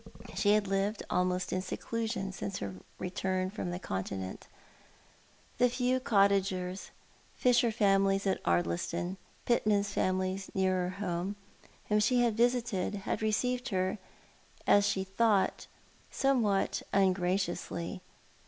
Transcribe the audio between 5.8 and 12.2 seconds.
cottagers— fisher families at Ardliston, pitmen's families nearer home— whom